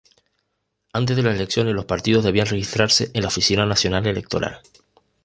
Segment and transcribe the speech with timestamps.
[0.93, 4.59] Antes de las elecciones, los partidos debían registrarse en la Oficina Nacional Electoral.